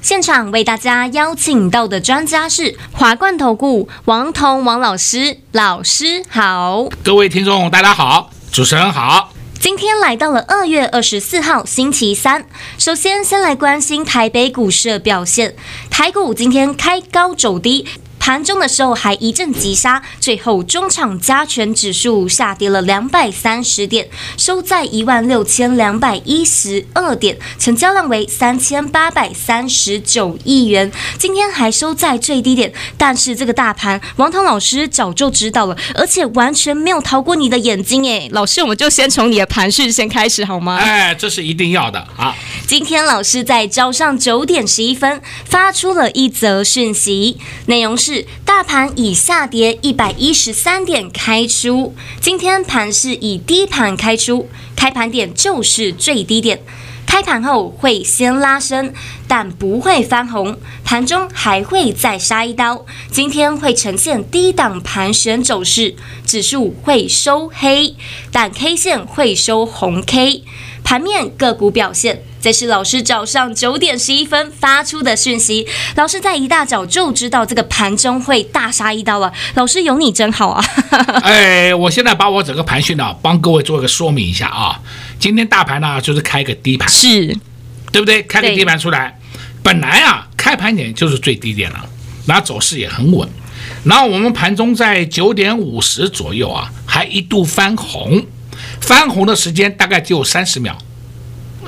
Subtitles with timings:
[0.00, 6.88] 现场为大家邀请到的专家是华冠投顾王彤王老师，老师好。
[7.02, 9.32] 各位听众大家好，主持人好。
[9.58, 12.46] 今天来到了二月二十四号星期三，
[12.78, 15.56] 首先先来关心台北股市的表现，
[15.90, 17.84] 台股今天开高走低。
[18.28, 24.06] 盘中的时候还一阵急杀，最后中场加权指数下跌了两百三十点，
[24.36, 30.92] 收在一万六千两百一十二点，成交量为三千八百三十九亿元。
[31.18, 40.76] 今天还收在最低点，但是这个大盘，王涛老师早就知道了，而且完全没有逃过你的眼睛诶，老师，我们就先从你的盘势先开始好吗？
[40.76, 42.36] 哎，这是一定要的啊！
[42.66, 48.17] 今天老师在早上九点十一分发出了一则讯息，内容是。
[48.44, 56.60] 大盘以下跌一百一十三点开出，今天盘是以低盘开出，开盘点就是最低点，
[57.06, 58.92] 开盘后会先拉升，
[59.26, 65.94] 但不会翻红，盘中还会再杀一刀，今天会呈现低档盘旋走势，
[66.26, 67.94] 指数会收黑，
[68.30, 70.44] 但 K 线会收红 K，
[70.88, 72.22] 盘面个股表现。
[72.40, 75.66] 这是老师早上九点十一分发出的讯息。
[75.96, 79.30] 老师在一大早就知道这个盘中会大杀一刀啊！
[79.54, 80.64] 老师有你真好啊！
[81.22, 84.80] 哎，我现在把我整个盘讯呢，帮各位做一个说明一下啊。
[85.18, 87.36] 今天大盘呢就是开个低盘，是，
[87.92, 88.22] 对不对？
[88.22, 89.20] 开个低盘出来，
[89.62, 91.84] 本来啊开盘点就是最低点了，
[92.24, 93.28] 然后走势也很稳。
[93.84, 98.24] 然后我们盘中在九点五十左右啊，还一度翻红，
[98.80, 100.76] 翻红的时间大概只有三十秒。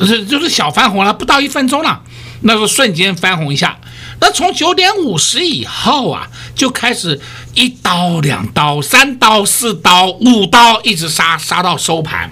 [0.00, 2.00] 是，就是小翻红了，不到一分钟了，
[2.42, 3.78] 那是瞬间翻红一下。
[4.18, 7.20] 那从九点五十以后啊，就开始
[7.54, 12.30] 一刀、两刀、三刀、四刀、五刀，一直杀杀到收盘。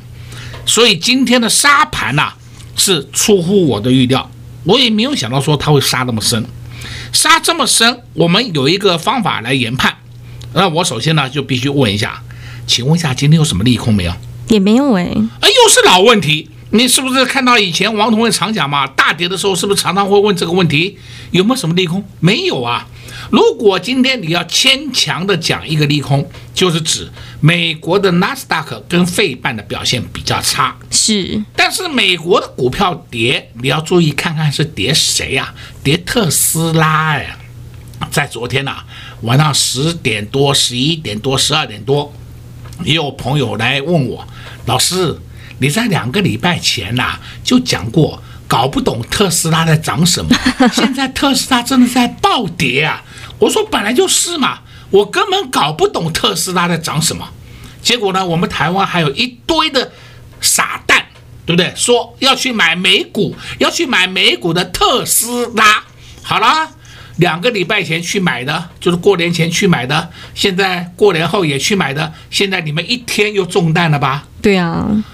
[0.64, 2.32] 所以今天的杀盘呐，
[2.76, 4.30] 是出乎我的预料，
[4.64, 6.42] 我也没有想到说它会杀那么深，
[7.12, 8.02] 杀这么深。
[8.14, 9.94] 我们有一个方法来研判。
[10.54, 12.22] 那我首先呢，就必须问一下，
[12.66, 14.12] 请问一下今天有什么利空没有？
[14.48, 16.50] 也没有哎，哎，又是老问题。
[16.70, 18.86] 你是不是看到以前王同学常讲嘛？
[18.88, 20.98] 大跌的时候是不是常常会问这个问题？
[21.31, 22.04] 有没有什么利空？
[22.20, 22.87] 没有啊。
[23.31, 27.10] 如果今天你要牵强的讲一个利空，就是指
[27.41, 30.76] 美国的纳斯达克跟费半的表现比较差。
[30.91, 31.42] 是。
[31.56, 35.54] 但是美国的股票跌，你要注意看看是跌谁呀？
[35.82, 37.38] 跌特斯拉呀。
[38.10, 38.76] 在昨天呐，
[39.22, 42.12] 晚上十点多、十一点多、十二点多，
[42.84, 44.26] 也有朋友来问我，
[44.68, 45.18] 老师。
[45.60, 50.30] 你在两个礼拜前呐、啊、就讲过，搞不懂特斯拉在涨什么。
[50.72, 53.02] 现在特斯拉真的在暴跌啊！
[53.40, 57.28] 我说本来就是嘛，我根本搞不懂特斯拉在涨什么。
[57.82, 59.90] 结果呢，我们台湾还有一堆的
[60.40, 61.06] 傻蛋，
[61.44, 61.72] 对不对？
[61.74, 65.82] 说要去买美股，要去买美股的特斯拉。
[66.22, 66.70] 好了，
[67.18, 74.26] 两个礼拜前去买的，就是过年前去买的，现在过年后也去买的，现在你们一天又中弹了吧？
[74.42, 75.04] 对啊。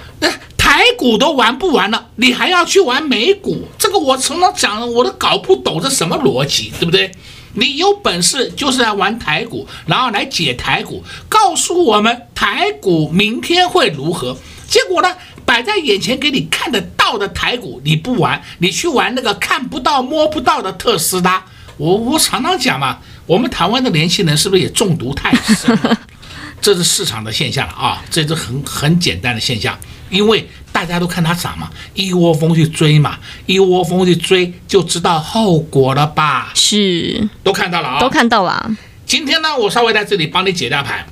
[0.56, 3.68] 台股都玩不完了，你还要去玩美股？
[3.78, 7.12] 这个我从头讲了，我都搞不懂这什么逻辑，对不对？
[7.52, 14.36] 你有本事就是来玩台股，然后来解台股，告诉我们台股明天会如何？
[14.66, 15.08] 结果呢，
[15.44, 21.44] 摆在眼前给你看得到的台股你不玩，你去玩那个看不到摸不到的特斯拉。
[21.76, 25.78] 我我常常讲嘛，我们台湾的年轻人是不是也中毒太深？
[26.60, 29.78] 这是市场的现象了啊，这是很很简单的现象。
[30.10, 36.52] 因为大家都看它涨嘛，一窝蜂去追嘛，一窝蜂去追就知道后果了吧？
[36.54, 38.70] 是，都看到了啊，都看到了。
[39.04, 41.04] 今天呢，我稍微在这里帮你解一下盘。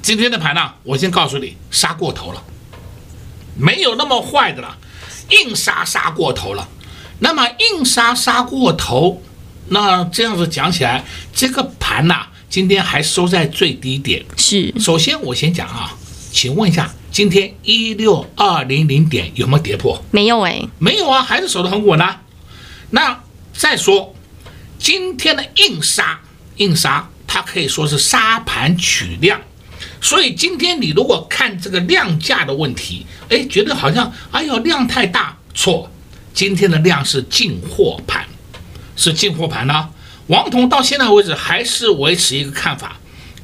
[0.00, 2.42] 今天的盘呢，我先告诉你，杀过头了，
[3.56, 4.76] 没有那么坏的了，
[5.30, 6.68] 硬杀杀过头了。
[7.18, 9.22] 那么硬杀杀过头，
[9.68, 14.24] 那这样子讲起来，这个盘呐，今天还收在最低点。
[14.36, 15.96] 是，首先我先讲啊，
[16.32, 16.92] 请问一下。
[17.14, 20.02] 今天一六二零零点有没有跌破？
[20.10, 22.22] 没有哎，没有啊，还是守得很稳啊。
[22.90, 23.22] 那
[23.52, 24.12] 再说
[24.80, 26.18] 今天的硬杀，
[26.56, 29.40] 硬杀它可以说是杀盘取量，
[30.00, 35.88] 所以今天你如果看这个量价的问题，哎，觉得好像哎呦量太大，错，
[36.32, 38.26] 今天的量是进货盘，
[38.96, 39.90] 是进货盘呢。
[40.28, 42.96] 王彤到现在为止还是维持一个看法，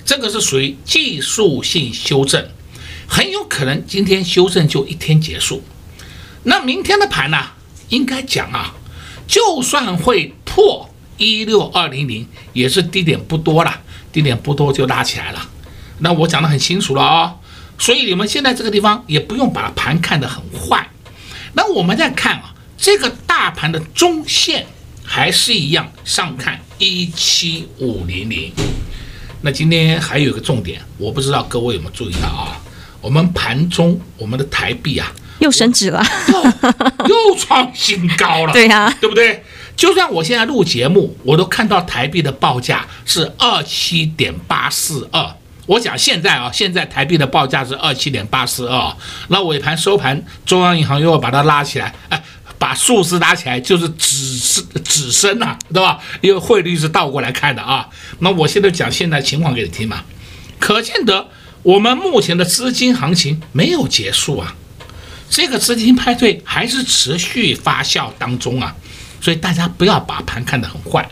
[0.04, 2.48] 这个是属于技术性修正，
[3.06, 5.62] 很有可能今天修正就一天结束。
[6.44, 7.38] 那明天的盘呢？
[7.90, 8.74] 应该讲啊，
[9.26, 10.88] 就算会破
[11.18, 13.80] 一六二零零，也是低点不多了，
[14.12, 15.48] 低点不多就拉起来了。
[15.98, 17.34] 那我讲得很清楚了啊、
[17.76, 20.88] 所以你们现在这个地方也不用把盘看得很坏。
[21.52, 24.66] 那我们再看啊，这个大盘的中线
[25.12, 28.52] 还是一样，上看一七五零零。
[29.40, 32.56] 那今天还有一个重点，我不知道各位有没有注意到啊？
[33.00, 35.12] 我们盘中我们的台币啊。
[35.40, 36.00] 又升值了，
[37.08, 38.52] 又创新高了。
[38.52, 39.42] 对呀、啊，对不对？
[39.74, 45.34] 就算我现在录节目，我都看到台币的报价是二七点八四二。
[45.66, 48.96] 我讲现在啊，现在台币的报价是二七点八四二。
[49.28, 52.22] 那尾盘收盘，中央银行又要把它拉起来，哎，
[52.60, 55.98] 把数字拉起来就是指升止升呐，对吧？
[56.20, 57.88] 因为汇率是倒过来看的啊。
[58.18, 60.04] 那我现在讲现在情况给你听嘛，
[60.58, 61.26] 可见得
[61.62, 64.54] 我们目前的资金行情没有结束啊。
[65.30, 68.76] 这个资金派对还是持续发酵当中啊，
[69.22, 71.08] 所以大家不要把盘看得很坏，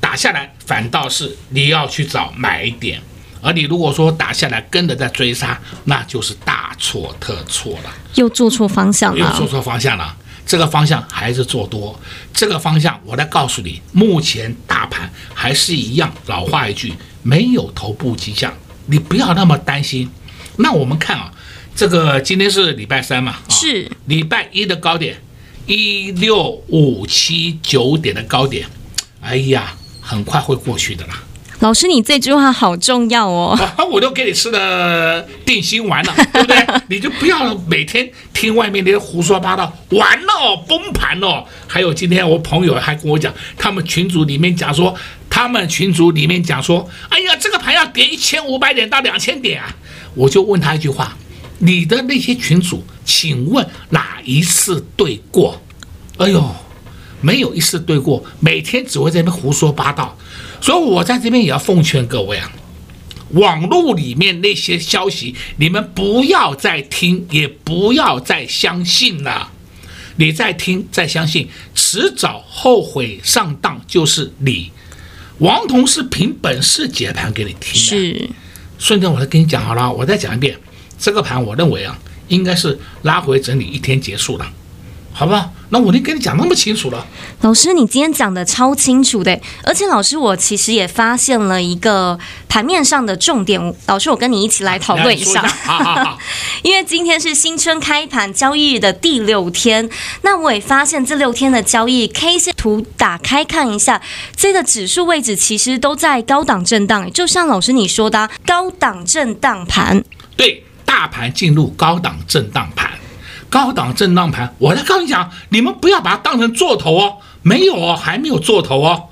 [0.00, 3.02] 打下来反倒是你要去找买点，
[3.42, 10.16] 而你如果说打下来跟着在追杀，那就是大错特错了，又做错方向了，又做错方向了。
[10.48, 12.00] 这个方向还是做多，
[12.32, 18.52] 这个方向我来告诉你，目前大盘还是一样，老话一句，没有头部迹象，
[18.86, 20.10] 你不要那么担心。
[20.56, 21.30] 那我们看啊。
[21.76, 23.36] 这个今天是礼拜三嘛？
[23.48, 25.22] 是礼拜一的高点，
[25.64, 28.66] 一六五七九点的高点，
[29.20, 31.22] 哎呀，很快会过去的啦。
[31.60, 33.58] 老师，你这句话好重要哦。
[33.76, 36.66] 啊、我都给你吃的定心丸了， 对不对？
[36.88, 41.44] 你就不要每天听外面那些胡说八道，完了崩盘了。
[41.66, 44.94] 还有今天我朋友还跟我讲，他们群组里面讲说，
[45.28, 49.74] 他们群组里面讲说，哎呀，这个盘要跌一千五百点到两千点啊。
[50.14, 51.16] 我就问他一句话。
[51.60, 55.60] 你的那些群主，请问哪一次对过？
[56.18, 56.54] 哎呦，
[57.20, 60.16] 没有一次对过，每天只会在那边胡说八道。
[60.60, 62.52] 所以我在这边也要奉劝各位啊，
[63.30, 69.52] 网络里面那些消息，你们不要再听，也不要再相信了。
[70.16, 74.72] 你再听再相信，迟早后悔上当就是你。
[75.38, 78.30] 王彤是凭本事解盘给你听的，是。
[78.78, 80.58] 顺便我再跟你讲好了，我再讲一遍。
[80.98, 81.96] 这个盘我认为啊，
[82.26, 84.52] 应该是拉回整理一天结束了，
[85.12, 85.52] 好吧？
[85.70, 87.06] 那我就跟你讲那么清楚了。
[87.42, 92.18] 老师，你今天讲的超清楚的，而且老师，我其实也发现了一个
[92.48, 93.74] 盘面上的重点。
[93.86, 95.42] 老师，我跟你一起来讨论一下。
[95.42, 96.18] 好 好好。
[96.62, 99.88] 因为今天是新春开盘交易日的第六天，
[100.22, 104.00] 那我也发现这六天的交易 K 线图打开看一下，
[104.34, 110.02] 这个指数位置其实都在高档震荡，就像老师你说的高档震荡盘。
[110.36, 110.64] 对。
[110.84, 112.90] 大盘进入高档震荡盘，
[113.50, 119.04] 高档震荡盘，我来跟你讲，你们不要把它当成做头哦，没有哦，还没有做头哦，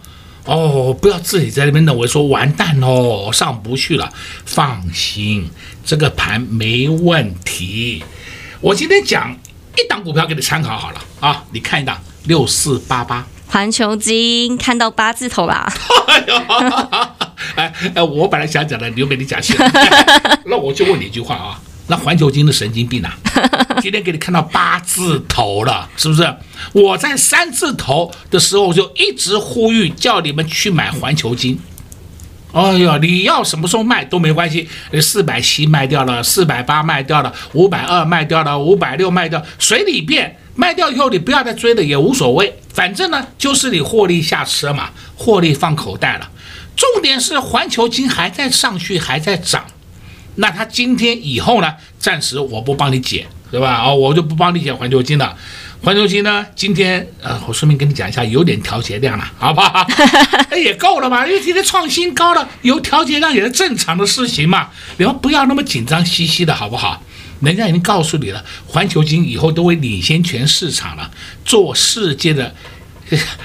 [0.45, 4.13] 哦，不要自己在那边认为说完蛋哦，上不去了，
[4.45, 5.49] 放心，
[5.85, 8.05] 这个盘没问题。
[8.61, 9.35] 我今天讲
[9.77, 15.73] 一档股票给你参考好了啊，你看一档六四八八，环球金看到八字头啦。
[17.55, 19.57] 哎哎，我本来想讲的，留给你讲先。
[20.45, 23.17] 那我就问你一句话啊，那环球金的神经病啊，
[23.81, 26.35] 今天给你看到八字头了，是不是？
[26.73, 31.59] 我在三字头的时候就一直呼吁叫你们去买环球金。
[32.53, 34.69] 哎呀，你要什么时候卖都没关系，
[35.03, 40.39] 四百七卖掉了，四百八卖掉了，五百二卖掉了，五百六卖掉，随你便。
[40.55, 46.31] 卖掉以后你不要再追了，也无所谓，反正呢就是你获利下车嘛，获利放口袋了。
[46.75, 49.67] 重点是环球金还在上去，还在涨，
[50.37, 51.75] 那它今天以后呢？
[51.99, 53.83] 暂时我不帮你解，对吧？
[53.85, 55.37] 哦，我就不帮你解环球金了。
[55.83, 59.87] 环球金呢，今天呃，我顺便跟你讲一下，有点调节量了，好不好？
[60.57, 61.27] 也够了嘛？
[61.27, 64.69] 因为今天创新高了，有调节量也是正常的事情嘛。
[64.97, 67.03] 你们不要那么紧张兮兮的，好不好？
[67.41, 71.11] 人家已经告诉你了，环球金以后都会领先全市场了，
[71.45, 72.55] 做世界的。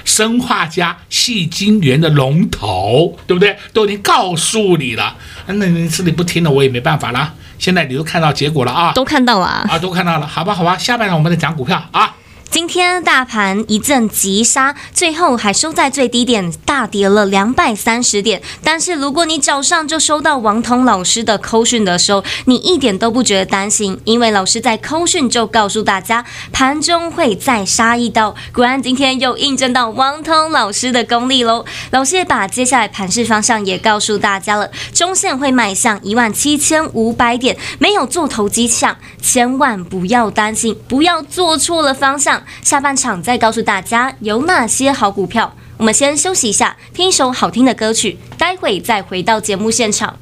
[0.04, 3.56] 生化家细晶圆的龙头，对不对？
[3.72, 5.16] 都已经告诉你了，
[5.46, 7.32] 那你这里不听了，我也没办法了。
[7.62, 10.76] 现在你都看到结果了啊，都看到了啊，啊，都看到了，好吧，好吧。
[10.76, 12.12] 下半场我们再讲股票啊。
[12.52, 18.42] 今天大盘一阵急杀，最后还收在最低点，大跌了两百三十点。
[18.62, 28.34] 但是如果你早上就收到王彤老师的扣讯的时候，你一点都不觉得担心，因为老师在扣讯就告诉大家，盘中会再杀一刀。
[28.52, 31.64] 果然今天又印证到王彤老师的功力喽。
[31.90, 42.41] 老师也把接下来盘势方向也告诉大家了，中线会迈向一万七千五百点，没有做头迹象，千万不要担心，不要做错了方向。
[42.62, 45.54] 下半场再告诉大家有哪些好股票。
[45.78, 50.16] 我们先休息一下，听一首好听的歌曲，待会再回到节目现场。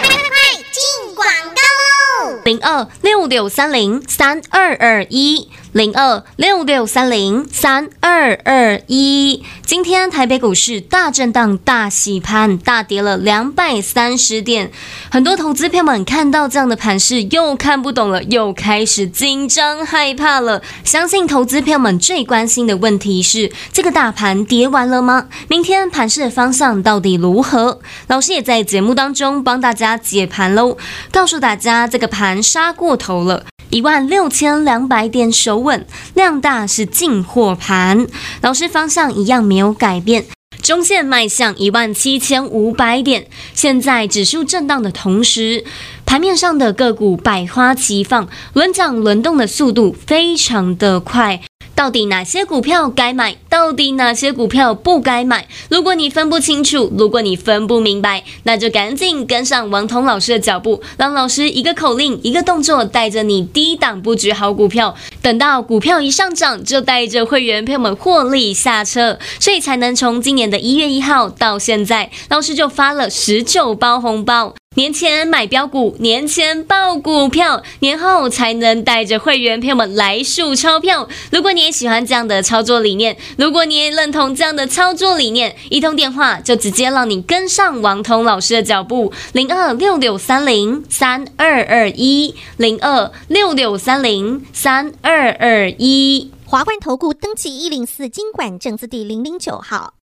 [0.00, 0.28] 快快快，
[0.72, 2.40] 进广告喽！
[2.44, 5.48] 零二六六三零三二二一。
[5.76, 14.72] 零二六六三零三二二一，今天台北股市大震荡、大洗盘，大跌了两百三十点。
[15.10, 20.62] 很多投资票们看到这样的盘势，又看不懂了，又开始紧张害怕了。
[20.82, 25.28] 相信投资票们最关心的问题是：这个大盘跌完了吗？
[25.48, 27.80] 明天盘势的方向到底如何？
[28.06, 30.78] 老师也在节目当中帮大家解盘喽，
[31.12, 33.44] 告诉大家这个盘杀过头了。
[33.76, 38.06] 一万六千两百点守稳，量大是进货盘，
[38.40, 40.24] 老师方向一样没有改变，
[40.62, 43.28] 中线迈向一万七千五百点。
[43.52, 45.62] 现在指数震荡的同时，
[46.06, 51.42] 盘面上的个股百花齐放，轮涨轮动的速度非常的快。
[51.76, 53.36] 到底哪些股票该买？
[53.50, 55.46] 到底哪些股票不该买？
[55.68, 64.96] 如果你分不清楚，如果你分不明白，那就赶紧跟上王彤老师的脚步，让老师一个口令、一个动作，带着你低档布局好股票。
[65.20, 74.54] 等到股票一上涨，就带着会员朋友们获利下车，所以才能从今年的一月一号到现在，老师就发了十九包红包。
[74.76, 81.08] 年前买标股，年前爆股票，年后才能带着会员朋友们来数钞票。
[81.30, 96.30] 如果你也喜欢这样的操作理念，如果你也认同这样的操作理念，一通电话就直接让你跟上王彤老师的脚步，零二六六三零三二二一，零二六六三零三二二一。
[96.44, 99.94] 华冠投顾登记一零四经管证字第零零九号。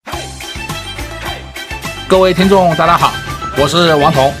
[2.07, 3.13] 各位听众，大家好，
[3.55, 4.33] 我是王彤。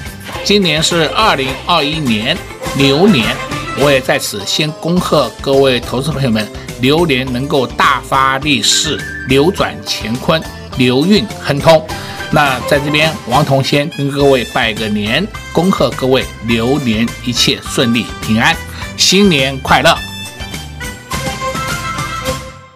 [0.45, 2.37] 今年是二零二一年
[2.75, 3.33] 牛年，
[3.79, 6.45] 我也在此先恭贺各位投资朋友们，
[6.81, 10.43] 牛年能够大发利市，扭转乾坤，
[10.77, 11.87] 牛运亨通。
[12.29, 18.53] 那在这边，王彤先跟各位拜个年，恭贺各位牛年一切顺利平安，
[18.97, 19.97] 新年快乐。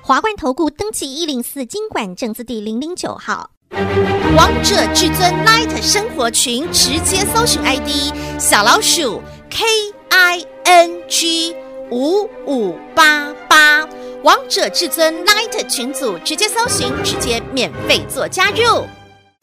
[0.01, 3.50] 华冠投顾登记一零四金管证字第零零九号。
[3.71, 9.65] 王者至尊 Light 生活群，直接搜寻 ID 小老鼠 K
[10.09, 11.55] I N G
[11.91, 13.88] 五五八八，
[14.24, 18.86] 王者至尊 Light 群组直接搜寻，直接免费做加入。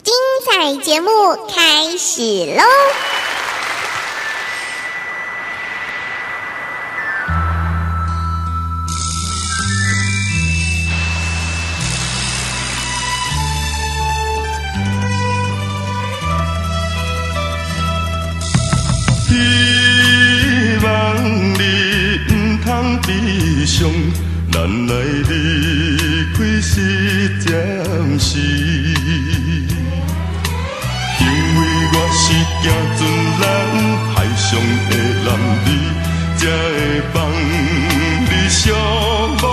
[0.03, 0.15] 精
[0.45, 1.11] 彩节目
[1.49, 2.63] 开始喽！
[23.77, 23.91] 上，
[24.53, 24.93] 难来
[25.29, 25.33] 离
[26.33, 26.71] 开是
[27.41, 27.51] 暂
[28.21, 28.39] 时，
[31.19, 31.59] 因为
[31.93, 32.25] 我是
[32.63, 32.65] 行
[32.95, 33.03] 船
[33.41, 33.43] 人，
[34.15, 34.47] 海上
[34.89, 34.93] 的
[35.25, 35.29] 男
[35.67, 35.67] 儿，
[36.37, 36.79] 才会
[37.13, 37.15] 放
[38.31, 38.63] 你上
[39.43, 39.45] 无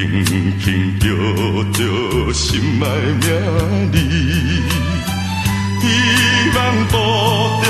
[0.00, 1.06] 轻轻叫
[1.74, 2.86] 着心爱
[3.20, 3.98] 名字，
[5.80, 5.84] 希
[6.56, 6.58] 望
[6.90, 6.94] 保
[7.62, 7.68] 重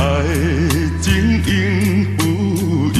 [0.00, 0.02] 爱
[1.00, 1.06] 情
[1.44, 1.52] 永
[2.16, 2.22] 不
[2.94, 2.96] 移。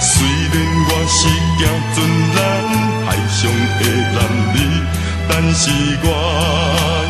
[0.00, 0.12] 虽
[0.52, 0.54] 然
[0.86, 1.18] 我是
[1.58, 1.60] 行
[1.92, 1.96] 船
[2.36, 2.38] 人，
[3.04, 3.40] 海上
[3.78, 3.82] 的
[4.14, 4.16] 男
[4.54, 4.56] 儿，
[5.28, 5.60] 但是
[6.04, 6.06] 我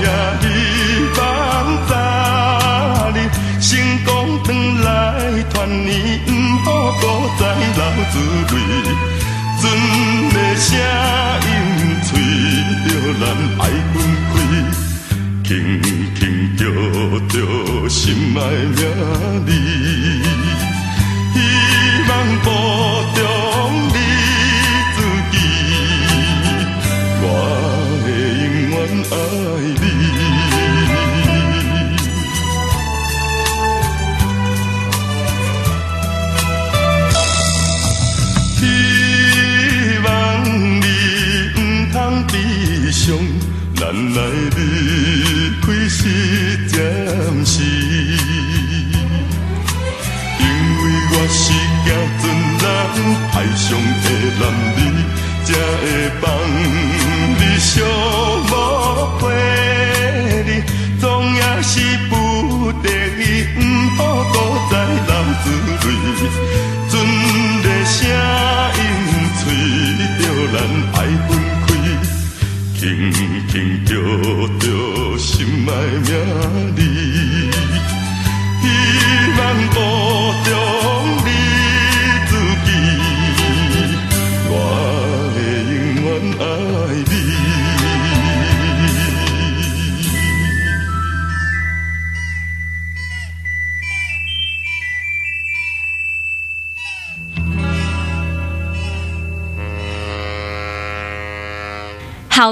[0.00, 0.06] 也
[0.40, 0.44] 希
[1.18, 1.20] 望
[1.86, 1.92] 早
[3.14, 3.16] 日
[3.60, 3.68] 成
[4.06, 4.08] 功
[4.44, 4.48] 回
[4.82, 4.86] 来
[5.50, 5.92] 团圆，
[6.64, 6.66] 不
[6.98, 7.02] 过
[7.38, 7.40] 再
[7.76, 8.14] 流珠
[8.54, 8.54] 泪，
[9.60, 9.62] 船
[10.32, 10.66] 的声
[11.46, 11.50] 音
[12.04, 12.10] 催。
[12.84, 12.88] 着
[13.20, 13.22] 咱
[13.60, 13.94] 爱分
[15.44, 15.48] 开，
[16.56, 16.64] 叫
[17.28, 19.50] 着心爱名字，
[21.34, 21.38] 希
[22.08, 22.10] 望
[22.44, 22.48] 保
[75.66, 76.16] 着心
[76.78, 76.91] 爱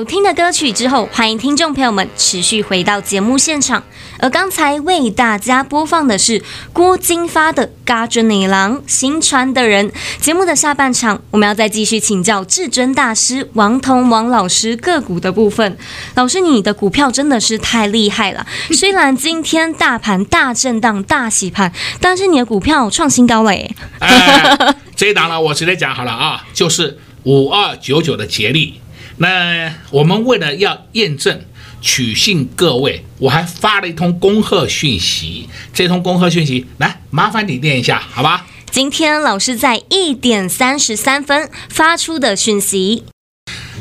[0.01, 3.85] 好听的歌曲之后，欢迎听众朋友们持续回到节目现场。
[4.19, 6.43] 而刚才为大家播放的是
[6.73, 9.93] 郭金发的《嘎准你郎》，新传的人。
[10.19, 15.77] 节目的下半场，我们要再继续请教至尊大师王彤王老师个股的部分。
[16.15, 18.47] 老师，你的股票真的是太厉害了。
[18.73, 23.77] 虽然今天大盘大震荡、大洗盘，但是你的股票创新高了耶。
[23.99, 28.81] 哎，这一档呢，我直接讲好了啊，就是五二九九的杰利。
[29.23, 31.43] 那我们为了要验证
[31.83, 35.47] 取信各位，我还发了一通恭贺讯息。
[35.75, 38.47] 这通恭贺讯息，来麻烦你念一下，好吧？
[38.71, 43.05] 今天老师在一点三十三分发出的讯息，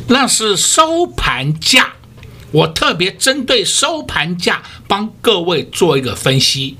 [0.10, 1.94] 那是收盘价。
[2.52, 6.76] 我特别针对收盘价帮各位做一个分析。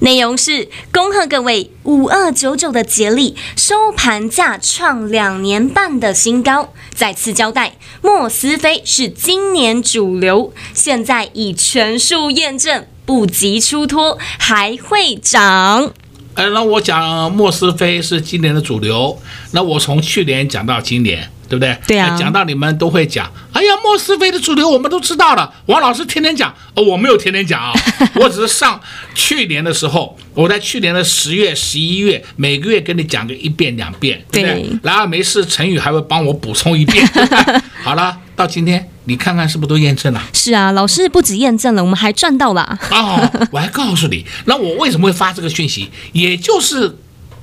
[0.00, 6.72] 内容是恭贺各位五二九九的杰力收盘价创两年半的新高。
[6.94, 15.92] 再次交代，莫斯菲是今年主流，现在已全数验证，不急出脱，还会涨。
[16.34, 19.18] 呃，那我讲莫斯菲是今年的主流，
[19.52, 21.30] 那我从去年讲到今年。
[21.50, 21.76] 对不对？
[21.84, 23.28] 对啊，讲到你们都会讲。
[23.52, 25.52] 哎呀，莫斯菲的主流我们都知道了。
[25.66, 27.72] 王老师天天讲，哦，我没有天天讲啊，
[28.14, 28.80] 我只是上
[29.16, 34.62] 去年的时候，我在去年的十月、十一月，每个月跟你讲个一遍两遍，对不对？
[34.62, 37.04] 对，然后没事，陈宇还会帮我补充一遍。
[37.82, 40.22] 好了，到今天你看看是不是都验证了？
[40.32, 42.78] 是啊，老师不止验证了，我们还赚到了。
[42.92, 45.90] 哦，我还告诉你，那我为什么会发这个讯息？
[46.12, 46.96] 也就是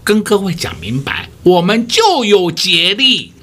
[0.05, 3.33] 跟各位讲明白，我们就有杰利。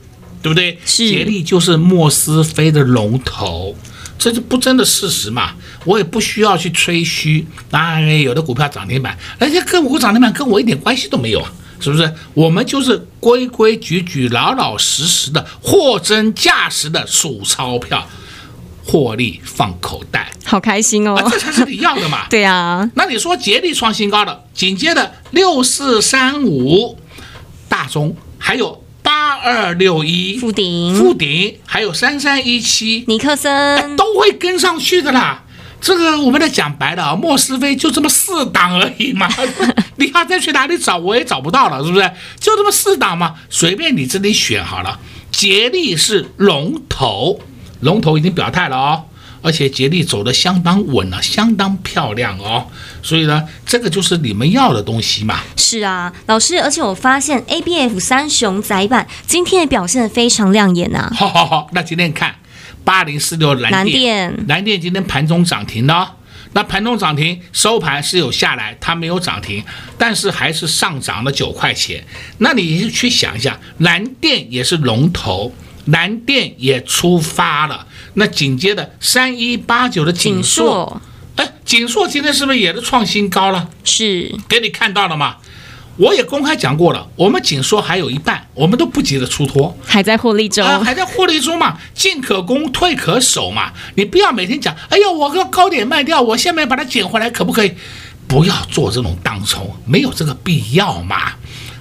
[0.44, 0.78] 对不对？
[0.84, 3.74] 杰利就是莫斯菲的龙头，
[4.18, 5.52] 这是不争的事实嘛。
[5.86, 7.46] 我也不需要去吹嘘。
[7.70, 12.12] 当然，有的股票涨停板，人家个股涨停板跟我一点关系都没有啊，是不是？
[12.34, 18.06] 我们就是规规矩矩、老老实实的货真价实的数钞票，
[18.84, 21.14] 获利放口袋，好开心哦！
[21.14, 22.26] 啊，这才是你要的嘛。
[22.28, 26.98] 对啊，那你说杰力创新高了，紧接着六四三五
[27.66, 28.83] 大中还有。
[29.44, 35.44] 八二六一富鼎，富鼎，还有三三一七尼克森都会跟上去的啦。
[35.82, 39.28] 这个我们在讲白了啊，莫斯菲就这么四档而已嘛。
[39.96, 42.10] 你要再去哪里找，我也找不到了，是不是？
[42.40, 44.98] 就这么四档嘛，随便你这里选好了。
[45.30, 47.38] 杰利是龙头，
[47.80, 49.04] 龙头已经表态了哦。
[49.42, 52.68] 而且杰利走的相当稳了，相当漂亮哦，
[53.04, 55.40] 所以呢，这个就是你们要的东西嘛。
[55.56, 61.12] 是啊，老师，而且我发现 ABF 三雄载板今天也表现得非常亮眼呐、啊。
[61.14, 62.34] 好好好，那今天看
[62.82, 66.08] 八零四六蓝电，蓝电，蓝电今天盘中涨停的、哦，
[66.54, 69.62] 那盘中涨停收盘是有下来，它没有涨停，
[69.98, 72.02] 但是还是上涨了九块钱。
[72.38, 75.52] 那你去想一下，蓝电也是龙头。
[75.88, 80.98] 蓝电也出发了，那紧接着三一八九的锦硕，
[81.74, 83.68] 哎，景硕今天是不是也是创新高了？
[83.82, 85.36] 是，给你看到了吗？
[85.96, 93.72] 我也公开讲过了，我们景硕还有一半，我们都不急着出脱，还在获利中，啊，还在获利中嘛，进可攻，退可守嘛。
[93.96, 97.72] 你不要每天讲，哎呀，我个高点卖掉，我下面把它捡回来，可不可以？
[98.28, 101.32] 不要做这种当冲，没有这个必要嘛。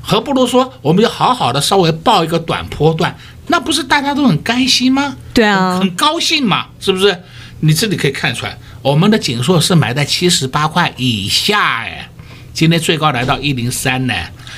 [0.02, 3.16] 何不如说，我们就好好的稍微报一个短波段，
[3.48, 5.16] 那不是大家都很开心吗？
[5.36, 7.22] 对啊，很高兴嘛，是不是？
[7.62, 12.10] 你这里可以看出来，我们的景硕是买在七十八块以下，哎，
[12.54, 14.14] 今天最高来到一零三呢，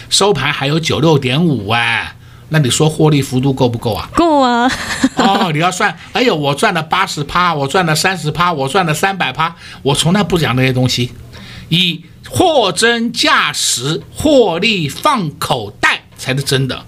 [0.10, 2.16] 收盘还有九六点五哎，
[2.50, 4.10] 那你说获利幅度够不够啊？
[4.16, 4.68] 够啊！
[5.18, 11.12] 哦，你要算，哎呦，我赚了八十趴，我赚了三十趴，我赚了三百趴，我从来不讲那些东西，
[11.70, 16.84] 以货真价实，获利放口袋才是真的。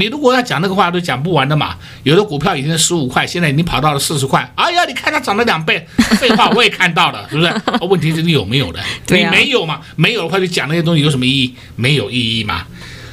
[0.00, 1.76] 你如果要讲那个话，都讲不完的嘛。
[2.04, 4.50] 有的股票已经十五块，现在已经跑到了四十块。
[4.56, 5.86] 哎呀，你看它涨了两倍，
[6.18, 7.54] 废话 我也看到了，是不是？
[7.82, 8.80] 问题是你有没有的？
[9.08, 9.82] 你没有嘛？
[9.96, 11.54] 没有的话，就讲那些东西有什么意义？
[11.76, 12.66] 没有意义嘛。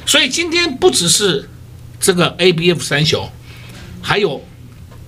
[0.06, 1.50] 所以今天不只是
[2.00, 3.30] 这个 ABF 三雄，
[4.00, 4.42] 还有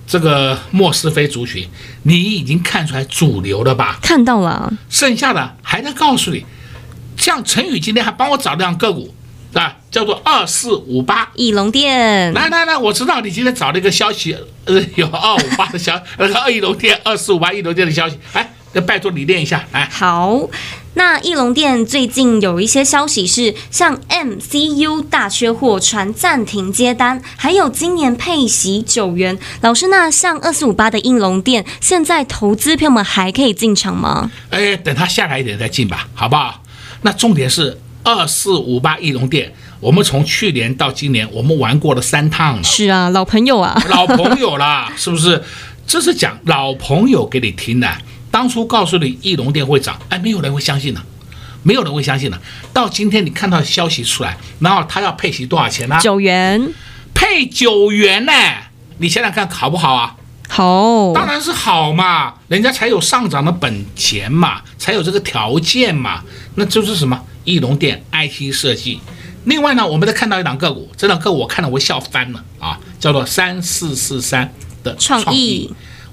[0.05, 1.67] 这个莫斯菲族群，
[2.03, 3.97] 你已经看出来主流了吧？
[4.03, 4.71] 看到了。
[4.87, 6.45] 剩下的还在告诉你，
[7.17, 9.15] 像陈宇今天还帮我找这样个股。
[9.53, 12.33] 啊，叫做二四五八翼龙店。
[12.33, 14.35] 来来来，我知道你今天找了一个消息，
[14.65, 19.89] 呃，有二五八的消，呃，义隆电二四五八翼龙店的消息，哎，要拜托你念一下，哎。
[19.91, 20.47] 好，
[20.93, 29.37] 那翼龙店最近有一些消息是，像 MCU 大缺货，传暂停接单，还有今年配息九元。
[29.59, 34.31] 老师，那像二四五八的翼龙店，现在投资票们还可以进场吗？
[34.49, 36.63] 哎，等它下来一点再进吧，好不好？
[37.01, 37.77] 那重点是。
[38.03, 42.63] 二四五八翼龙店，我们从去年到今年，我们玩过了三趟了。
[42.63, 45.43] 是啊，老朋友啊，老朋友啦， 是不是？
[45.87, 47.87] 这是讲老朋友给你听的。
[48.29, 51.01] 当初告诉你翼龙店会涨，哎，没有人会相信的，
[51.63, 52.39] 没有人会相信的。
[52.71, 55.97] 到今天你看到消息出来，然后他要配息多少钱呢？
[56.01, 56.73] 九元，
[57.13, 58.31] 配九元呢？
[58.99, 60.15] 你想想看好不好啊？
[60.47, 66.21] 好，当然是好嘛，人家才有上涨的本钱嘛，才有这个条件嘛。
[66.55, 67.19] 那就是什么？
[67.43, 68.99] 义隆电 IC 设计，
[69.45, 75.71] 另外呢，我们再看到一档个股，这档个股我看了我笑翻了啊，叫做三四四三的创意，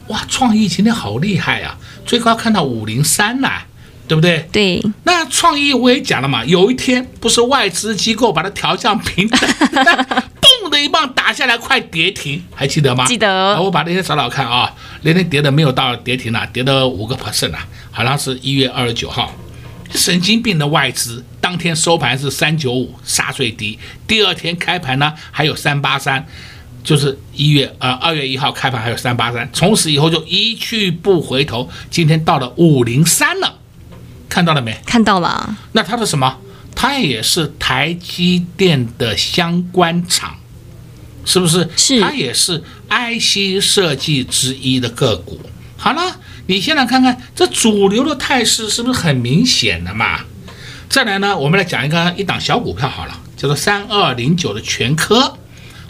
[0.08, 3.62] 哇，创意今天好厉害啊，最高看到五零三呐，
[4.06, 4.48] 对不对？
[4.50, 4.82] 对。
[5.04, 9.38] 那创意我也讲了嘛，有一天不是外资机构把它调降平等，
[10.40, 13.04] 嘣的一棒打下来，快跌停，还记得吗？
[13.06, 13.60] 记得。
[13.60, 19.30] 我把那天找找看啊，那天跌的没有到跌停了，跌了五个 percent 啊，好像是一月二十九号。
[19.90, 26.27] 神经病的外资，当天收盘是三九五杀最低，第二天开盘呢还有三八三，
[26.85, 33.59] 就是一月呃二月一号开盘还有三八三，从此以后就一去不回头，今天到了五零三了，
[34.29, 34.79] 看到了没？
[34.85, 35.57] 看到了。
[35.72, 36.38] 那它是什么？
[36.74, 40.37] 它也是台积电的相关厂，
[41.24, 41.68] 是不是？
[41.77, 42.01] 是。
[42.01, 45.40] 它也是 IC 设计之一的个股。
[45.77, 46.20] 好了。
[46.48, 50.20] 你先来看看这主流的态势是不是很明显的嘛？
[50.88, 55.37] 再来呢，我们来讲一个一档小股票好了，叫做三二零九的全科，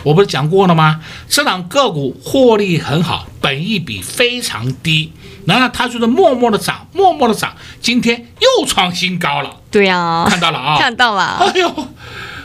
[0.03, 1.01] 我不是讲过了吗？
[1.29, 5.12] 这档个股获利很好，本益比非常低，
[5.47, 9.61] 然后它就是默默的涨，默默的涨，今天又创新高了。
[9.71, 11.37] 对呀、啊，看到了啊， 看到了。
[11.38, 11.88] 哎呦，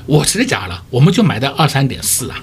[0.06, 2.38] 我直接讲了，我们就买到二三点四啊，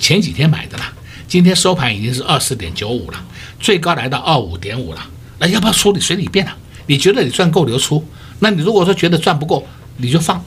[0.00, 0.84] 前几天买的了，
[1.28, 3.24] 今天收盘已经是二四点九五了。
[3.62, 5.00] 最高来到二五点五了，
[5.38, 5.92] 那要不要出？
[5.92, 6.54] 你随你便了。
[6.86, 8.04] 你觉得你赚够留出，
[8.40, 9.64] 那你如果说觉得赚不够，
[9.98, 10.44] 你就放。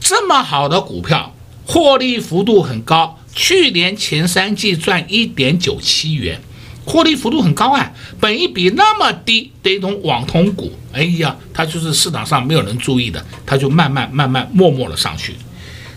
[0.00, 1.34] 这么好的股票，
[1.66, 6.40] 获利幅度很高，去年前三季赚一点九七元，
[6.86, 7.92] 获利幅度很高啊。
[8.18, 15.34] 本一比那么低的一种网通股，哎呀，它就是市场上没有人注意的，它就慢慢慢慢默默的上去。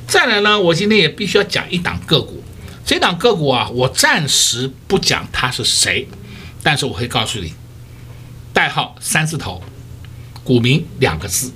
[0.06, 2.44] 再来呢，我今天也必须要讲一档个股，
[2.86, 6.06] 这档个股啊，我暂时不讲它是谁。
[6.64, 7.54] 但是我会告诉你，
[8.54, 9.62] 代号三字头，
[10.44, 11.52] 股民两个字。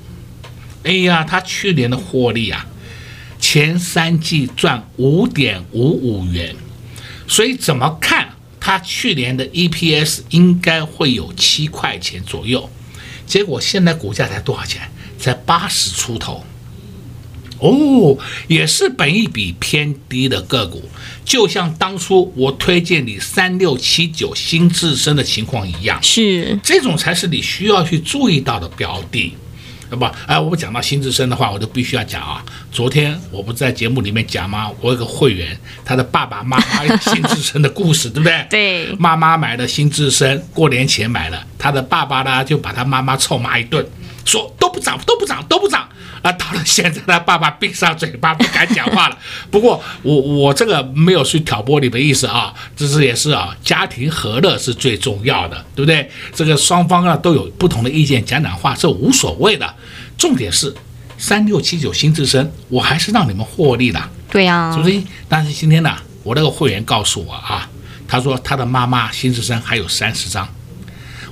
[0.84, 2.68] 哎呀，他去年的获利啊，
[3.40, 6.56] 前三季赚五点五五元，
[7.28, 12.70] 所以怎么看他去年的 EPS 应该会有七块钱左右。
[13.26, 14.90] 结果现在股价才多少钱？
[15.20, 16.46] 才八十出头。
[17.60, 18.18] 哦，
[18.48, 20.90] 也是本益比偏低的个股，
[21.26, 29.34] 就像当初我推荐你三六七九新智深的情况一样，是这种才是你需要去注意到的标的，
[29.90, 30.12] 那么？
[30.26, 32.44] 哎，我们讲到新智深的话，我就必须要讲啊。
[32.72, 34.70] 昨天我不在节目里面讲吗？
[34.82, 38.46] 我有个会员，他的爸爸妈妈有新智深的故事，对不对？
[38.52, 43.86] 对，妈妈买了新智深，过年前买了，他的爸爸呢就把他妈妈臭骂一顿，
[44.28, 45.88] 说都不涨，都不涨，都不涨。
[46.22, 49.18] 啊，到了现在，他爸爸闭上嘴巴不敢讲话了。
[49.52, 56.10] 不过我我这个没有去挑拨你的意思啊，这是也是啊，家庭和乐是最重要的，对不对？
[56.34, 59.72] 这个双方啊都有不同的意见，讲讲话这无所谓的。
[60.18, 60.74] 重点是
[61.20, 65.02] 三六七九新智深，我还是让你们获利的，对呀、啊，是不是？
[65.30, 67.70] 但是今天呢，我那个会员告诉我啊，
[68.08, 70.50] 他说他的妈妈新至深还有三十张。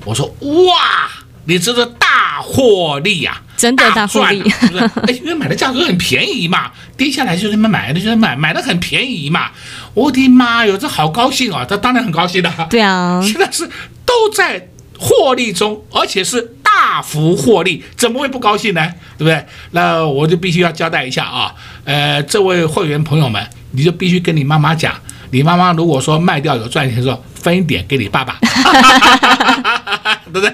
[0.05, 1.09] 我说哇，
[1.45, 4.83] 你这是大获利呀、啊，真的大获利，是不是？
[5.07, 9.51] 哎，因为买的价格很便宜嘛， 跌下来就他妈买的，就是买买的很便宜嘛。
[9.93, 11.65] 我的妈哟，这好高兴啊！
[11.67, 12.51] 他当然很高兴的。
[12.69, 13.67] 对啊， 现在是
[14.05, 14.67] 都在
[14.97, 18.85] 获利中，而且是大幅获利，怎么会不高兴呢？
[19.17, 19.45] 对不对？
[19.71, 21.53] 那我就必须要交代一下啊，
[21.85, 24.93] 呃，这位会员朋友们，你就必须跟你妈妈讲，
[25.31, 28.37] 你妈妈如果说卖掉有赚钱的时候，分一点给你爸爸。
[30.25, 30.53] 对不对？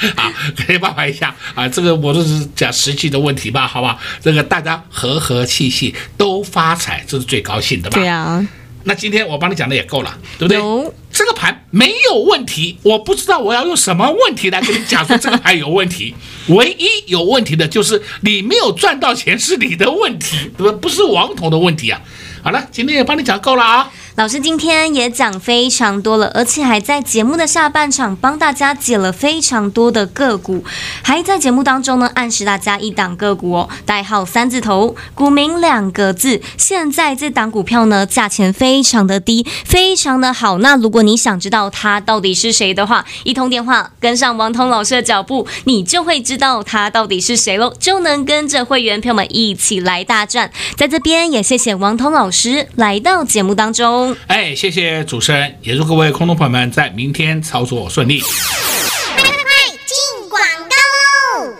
[0.16, 0.32] 啊，
[0.66, 1.68] 给你爸爸一下啊！
[1.68, 3.98] 这个我都是讲实际的问题吧，好吧？
[4.22, 7.98] 这个大家和和气气都发财，这是最高兴的吧？
[7.98, 8.46] 对啊。
[8.84, 10.56] 那今天我帮你讲的也够了，对不对？
[10.56, 16.14] 有这个盘没有问题，我不知道我要用什么问题来跟你讲说这个盘有问题。
[16.48, 20.78] 唯一有问题的就是你没有赚到钱是你的问题，对吧？
[20.80, 22.00] 不是王彤的问题啊。
[22.42, 23.90] 好了，今天也帮你讲够了啊。
[24.18, 30.64] 老师今天也讲非常多了，而且还在节目的下半场帮大家解了非常多的个股，
[31.02, 36.42] 还在节目当中呢暗示大家一档个股哦，代号三字头，股名两个字。
[36.56, 40.58] 现在这档股票呢价钱非常的低，非常的好。
[40.58, 50.50] 那如果你想知道它到底是谁的话，一通电话跟上王彤老师的脚步，你就会知道它到底是谁喽，就能跟着会员朋友们一起来大赚。
[50.76, 54.07] 在这边也谢谢王彤老师来到节目当中。
[54.26, 58.20] 哎，谢谢主持人，也祝各位空头朋友们在明天操作顺利。
[58.20, 59.42] 快快快，
[59.86, 61.54] 进广告喽！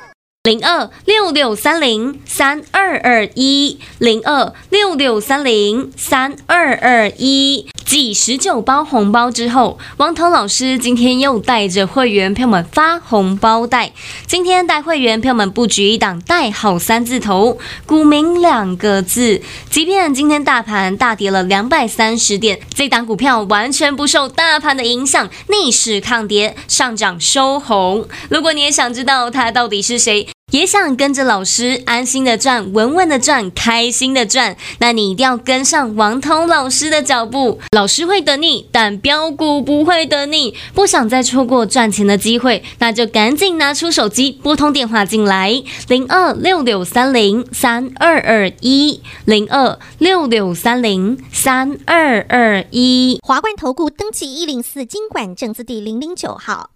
[0.44, 7.68] 零二六六三零三二二一，零二六六三零三二二一。
[7.88, 13.92] 继十九包红包之后，王涛老师今天又带着会员朋友们发红包袋。
[14.27, 19.40] 今天带会员朋友们布局一档代号三字头，股名两个字。
[19.70, 28.07] 即便今天大盘大跌了两百三十点，这档股票完全不受大盘的影响，逆势抗跌，上涨收红。
[28.29, 30.29] 如果你也想知道它到底是谁？
[30.50, 37.61] 也想跟着老师安心的赚，稳稳的赚，开心的赚，那你一定要跟上王涛老师的脚步。
[37.72, 40.54] 老师会等你，但标股不会等你。
[40.74, 53.20] 不想再错过赚钱的机会，那就赶紧拿出手机拨通电话进来，零二六六三零三二二一，零二六六三零三二二一。
[53.22, 56.70] 华冠投顾登记一零四经管证字第零零九号。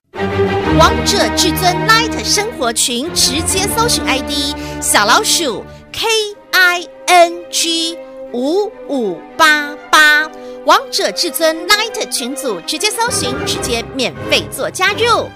[0.78, 6.06] 王者至尊 Light 生活群，直接搜寻 ID 小老鼠 K
[6.52, 7.96] I N G
[8.32, 10.28] 五五八八，
[10.66, 15.30] 王者至尊 Light 群组，直接搜寻，直接免费做加入。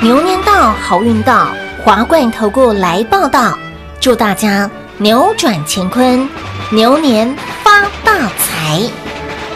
[0.00, 1.48] 牛年到，好运到，
[1.84, 3.58] 华冠投顾来报道，
[4.00, 6.28] 祝大家扭转乾坤，
[6.70, 8.80] 牛年发大财。